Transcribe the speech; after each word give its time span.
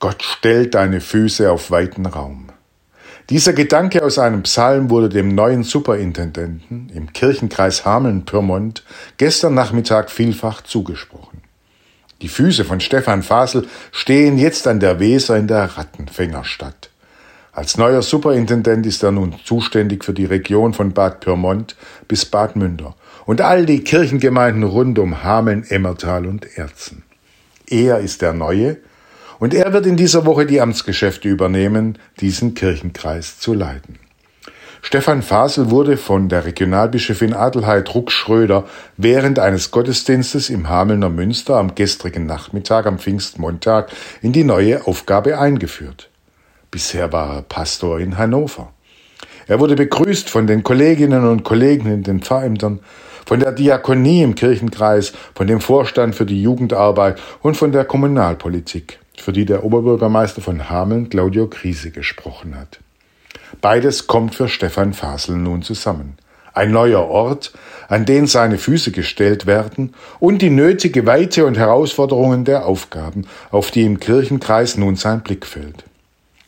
Gott 0.00 0.22
stellt 0.22 0.74
deine 0.74 1.02
Füße 1.02 1.52
auf 1.52 1.70
weiten 1.70 2.06
Raum. 2.06 2.46
Dieser 3.28 3.52
Gedanke 3.52 4.02
aus 4.02 4.18
einem 4.18 4.42
Psalm 4.44 4.88
wurde 4.88 5.10
dem 5.10 5.34
neuen 5.34 5.62
Superintendenten 5.62 6.90
im 6.94 7.12
Kirchenkreis 7.12 7.84
Hameln-Pyrmont 7.84 8.82
gestern 9.18 9.52
Nachmittag 9.52 10.10
vielfach 10.10 10.62
zugesprochen. 10.62 11.42
Die 12.22 12.28
Füße 12.28 12.64
von 12.64 12.80
Stefan 12.80 13.22
Fasel 13.22 13.68
stehen 13.92 14.38
jetzt 14.38 14.66
an 14.66 14.80
der 14.80 15.00
Weser 15.00 15.36
in 15.36 15.46
der 15.46 15.76
Rattenfängerstadt. 15.76 16.90
Als 17.52 17.76
neuer 17.76 18.00
Superintendent 18.00 18.86
ist 18.86 19.02
er 19.02 19.12
nun 19.12 19.34
zuständig 19.44 20.02
für 20.02 20.14
die 20.14 20.24
Region 20.24 20.72
von 20.72 20.94
Bad 20.94 21.20
Pyrmont 21.20 21.76
bis 22.08 22.24
Bad 22.24 22.56
Münder 22.56 22.96
und 23.26 23.42
all 23.42 23.66
die 23.66 23.84
Kirchengemeinden 23.84 24.62
rund 24.62 24.98
um 24.98 25.22
Hameln, 25.22 25.62
Emmertal 25.68 26.24
und 26.24 26.56
Erzen. 26.56 27.02
Er 27.68 27.98
ist 27.98 28.22
der 28.22 28.32
Neue 28.32 28.78
und 29.40 29.54
er 29.54 29.72
wird 29.72 29.86
in 29.86 29.96
dieser 29.96 30.26
Woche 30.26 30.46
die 30.46 30.60
Amtsgeschäfte 30.60 31.28
übernehmen, 31.28 31.98
diesen 32.20 32.54
Kirchenkreis 32.54 33.40
zu 33.40 33.52
leiten. 33.54 33.98
Stefan 34.82 35.22
Fasel 35.22 35.70
wurde 35.70 35.96
von 35.96 36.28
der 36.28 36.44
Regionalbischöfin 36.44 37.34
Adelheid 37.34 37.94
Ruck-Schröder 37.94 38.66
während 38.96 39.38
eines 39.38 39.70
Gottesdienstes 39.70 40.48
im 40.48 40.68
Hamelner 40.68 41.10
Münster 41.10 41.56
am 41.56 41.74
gestrigen 41.74 42.26
Nachmittag 42.26 42.86
am 42.86 42.98
Pfingstmontag 42.98 43.90
in 44.22 44.32
die 44.32 44.44
neue 44.44 44.86
Aufgabe 44.86 45.38
eingeführt. 45.38 46.08
Bisher 46.70 47.12
war 47.12 47.36
er 47.36 47.42
Pastor 47.42 47.98
in 47.98 48.16
Hannover. 48.16 48.72
Er 49.48 49.58
wurde 49.58 49.74
begrüßt 49.74 50.30
von 50.30 50.46
den 50.46 50.62
Kolleginnen 50.62 51.26
und 51.28 51.44
Kollegen 51.44 51.90
in 51.92 52.02
den 52.02 52.20
Pfarrämtern, 52.20 52.80
von 53.30 53.38
der 53.38 53.52
Diakonie 53.52 54.24
im 54.24 54.34
Kirchenkreis, 54.34 55.12
von 55.36 55.46
dem 55.46 55.60
Vorstand 55.60 56.16
für 56.16 56.26
die 56.26 56.42
Jugendarbeit 56.42 57.20
und 57.42 57.56
von 57.56 57.70
der 57.70 57.84
Kommunalpolitik 57.84 58.98
für 59.16 59.32
die 59.32 59.44
der 59.44 59.62
Oberbürgermeister 59.62 60.42
von 60.42 60.68
Hameln, 60.68 61.10
Claudio 61.10 61.46
Krise, 61.46 61.92
gesprochen 61.92 62.56
hat. 62.58 62.80
Beides 63.60 64.08
kommt 64.08 64.34
für 64.34 64.48
Stefan 64.48 64.94
Fasel 64.94 65.36
nun 65.36 65.62
zusammen. 65.62 66.18
Ein 66.54 66.72
neuer 66.72 67.06
Ort, 67.06 67.52
an 67.86 68.04
den 68.04 68.26
seine 68.26 68.58
Füße 68.58 68.90
gestellt 68.90 69.46
werden 69.46 69.94
und 70.18 70.42
die 70.42 70.50
nötige 70.50 71.06
Weite 71.06 71.46
und 71.46 71.56
Herausforderungen 71.56 72.44
der 72.44 72.66
Aufgaben, 72.66 73.28
auf 73.52 73.70
die 73.70 73.84
im 73.84 74.00
Kirchenkreis 74.00 74.76
nun 74.76 74.96
sein 74.96 75.20
Blick 75.20 75.46
fällt. 75.46 75.84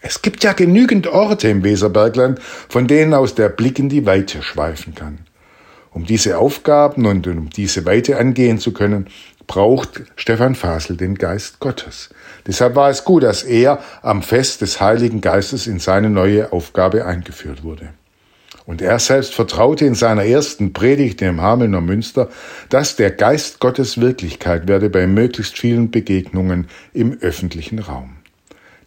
Es 0.00 0.20
gibt 0.20 0.42
ja 0.42 0.52
genügend 0.52 1.06
Orte 1.06 1.46
im 1.46 1.62
Weserbergland, 1.62 2.40
von 2.40 2.88
denen 2.88 3.14
aus 3.14 3.36
der 3.36 3.50
Blick 3.50 3.78
in 3.78 3.88
die 3.88 4.04
Weite 4.04 4.42
schweifen 4.42 4.96
kann. 4.96 5.18
Um 5.94 6.06
diese 6.06 6.38
Aufgaben 6.38 7.04
und 7.06 7.26
um 7.26 7.50
diese 7.50 7.84
Weite 7.84 8.16
angehen 8.16 8.58
zu 8.58 8.72
können, 8.72 9.08
braucht 9.46 10.02
Stefan 10.16 10.54
Fasel 10.54 10.96
den 10.96 11.16
Geist 11.16 11.60
Gottes. 11.60 12.10
Deshalb 12.46 12.76
war 12.76 12.88
es 12.88 13.04
gut, 13.04 13.22
dass 13.22 13.42
er 13.42 13.80
am 14.00 14.22
Fest 14.22 14.62
des 14.62 14.80
Heiligen 14.80 15.20
Geistes 15.20 15.66
in 15.66 15.78
seine 15.78 16.08
neue 16.08 16.52
Aufgabe 16.52 17.04
eingeführt 17.04 17.62
wurde. 17.62 17.90
Und 18.64 18.80
er 18.80 18.98
selbst 18.98 19.34
vertraute 19.34 19.84
in 19.84 19.94
seiner 19.94 20.24
ersten 20.24 20.72
Predigt 20.72 21.20
im 21.20 21.42
Hamelner 21.42 21.80
Münster, 21.80 22.30
dass 22.68 22.96
der 22.96 23.10
Geist 23.10 23.58
Gottes 23.58 24.00
Wirklichkeit 24.00 24.68
werde 24.68 24.88
bei 24.88 25.06
möglichst 25.06 25.58
vielen 25.58 25.90
Begegnungen 25.90 26.68
im 26.94 27.18
öffentlichen 27.20 27.80
Raum. 27.80 28.16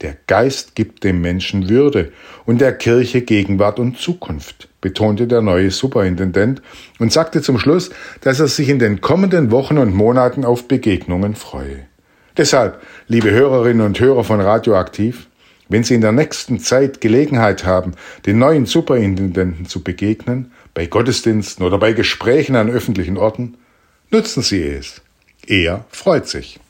Der 0.00 0.16
Geist 0.26 0.74
gibt 0.74 1.04
dem 1.04 1.20
Menschen 1.20 1.68
Würde 1.68 2.12
und 2.46 2.60
der 2.60 2.72
Kirche 2.72 3.20
Gegenwart 3.22 3.78
und 3.78 3.98
Zukunft, 3.98 4.67
betonte 4.80 5.26
der 5.26 5.42
neue 5.42 5.70
Superintendent 5.70 6.62
und 6.98 7.12
sagte 7.12 7.42
zum 7.42 7.58
Schluss, 7.58 7.90
dass 8.20 8.40
er 8.40 8.48
sich 8.48 8.68
in 8.68 8.78
den 8.78 9.00
kommenden 9.00 9.50
Wochen 9.50 9.78
und 9.78 9.94
Monaten 9.94 10.44
auf 10.44 10.68
Begegnungen 10.68 11.34
freue. 11.34 11.86
Deshalb, 12.36 12.80
liebe 13.08 13.30
Hörerinnen 13.30 13.84
und 13.84 13.98
Hörer 13.98 14.22
von 14.22 14.40
Radioaktiv, 14.40 15.26
wenn 15.68 15.84
Sie 15.84 15.94
in 15.94 16.00
der 16.00 16.12
nächsten 16.12 16.60
Zeit 16.60 17.00
Gelegenheit 17.00 17.64
haben, 17.64 17.92
den 18.24 18.38
neuen 18.38 18.64
Superintendenten 18.64 19.66
zu 19.66 19.82
begegnen, 19.82 20.52
bei 20.72 20.86
Gottesdiensten 20.86 21.66
oder 21.66 21.78
bei 21.78 21.92
Gesprächen 21.92 22.56
an 22.56 22.70
öffentlichen 22.70 23.18
Orten, 23.18 23.58
nutzen 24.10 24.42
Sie 24.42 24.62
es. 24.62 25.02
Er 25.46 25.84
freut 25.90 26.28
sich. 26.28 26.60